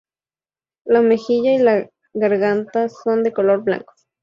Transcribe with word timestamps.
La 0.83 1.01
mejilla 1.01 1.51
y 1.53 1.59
la 1.59 1.87
garganta 2.15 2.89
son 2.89 3.21
de 3.21 3.31
color 3.31 3.63
blanco. 3.63 3.93